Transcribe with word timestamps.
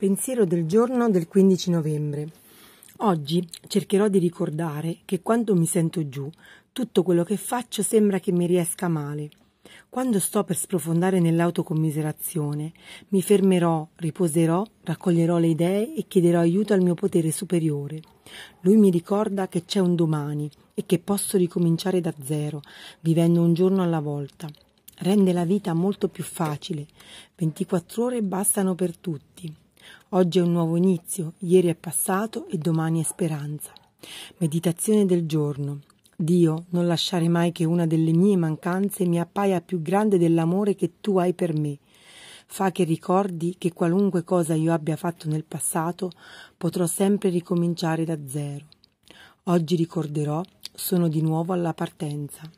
Pensiero 0.00 0.46
del 0.46 0.64
giorno 0.64 1.10
del 1.10 1.28
15 1.28 1.70
novembre. 1.72 2.30
Oggi 3.00 3.46
cercherò 3.66 4.08
di 4.08 4.18
ricordare 4.18 5.00
che 5.04 5.20
quando 5.20 5.54
mi 5.54 5.66
sento 5.66 6.08
giù, 6.08 6.26
tutto 6.72 7.02
quello 7.02 7.22
che 7.22 7.36
faccio 7.36 7.82
sembra 7.82 8.18
che 8.18 8.32
mi 8.32 8.46
riesca 8.46 8.88
male. 8.88 9.28
Quando 9.90 10.18
sto 10.18 10.42
per 10.42 10.56
sprofondare 10.56 11.20
nell'autocommiserazione, 11.20 12.72
mi 13.08 13.20
fermerò, 13.20 13.86
riposerò, 13.96 14.64
raccoglierò 14.84 15.36
le 15.36 15.48
idee 15.48 15.94
e 15.94 16.06
chiederò 16.08 16.38
aiuto 16.38 16.72
al 16.72 16.80
mio 16.80 16.94
potere 16.94 17.30
superiore. 17.30 18.00
Lui 18.62 18.78
mi 18.78 18.88
ricorda 18.88 19.48
che 19.48 19.66
c'è 19.66 19.80
un 19.80 19.96
domani 19.96 20.50
e 20.72 20.86
che 20.86 20.98
posso 20.98 21.36
ricominciare 21.36 22.00
da 22.00 22.14
zero, 22.24 22.62
vivendo 23.00 23.42
un 23.42 23.52
giorno 23.52 23.82
alla 23.82 24.00
volta. 24.00 24.48
Rende 25.00 25.34
la 25.34 25.44
vita 25.44 25.74
molto 25.74 26.08
più 26.08 26.24
facile. 26.24 26.86
24 27.36 28.02
ore 28.02 28.22
bastano 28.22 28.74
per 28.74 28.96
tutti. 28.96 29.54
Oggi 30.10 30.38
è 30.38 30.42
un 30.42 30.52
nuovo 30.52 30.76
inizio, 30.76 31.34
ieri 31.38 31.68
è 31.68 31.74
passato 31.74 32.46
e 32.48 32.58
domani 32.58 33.00
è 33.00 33.04
speranza. 33.04 33.72
Meditazione 34.38 35.06
del 35.06 35.26
giorno. 35.26 35.80
Dio, 36.16 36.64
non 36.70 36.86
lasciare 36.86 37.28
mai 37.28 37.52
che 37.52 37.64
una 37.64 37.86
delle 37.86 38.12
mie 38.12 38.36
mancanze 38.36 39.06
mi 39.06 39.18
appaia 39.18 39.60
più 39.60 39.80
grande 39.80 40.18
dell'amore 40.18 40.74
che 40.74 40.94
tu 41.00 41.18
hai 41.18 41.32
per 41.32 41.56
me. 41.56 41.78
Fa 42.46 42.72
che 42.72 42.84
ricordi 42.84 43.54
che 43.56 43.72
qualunque 43.72 44.24
cosa 44.24 44.54
io 44.54 44.72
abbia 44.72 44.96
fatto 44.96 45.28
nel 45.28 45.44
passato, 45.44 46.10
potrò 46.56 46.86
sempre 46.86 47.30
ricominciare 47.30 48.04
da 48.04 48.18
zero. 48.26 48.66
Oggi 49.44 49.76
ricorderò, 49.76 50.42
sono 50.74 51.08
di 51.08 51.22
nuovo 51.22 51.52
alla 51.52 51.72
partenza. 51.72 52.50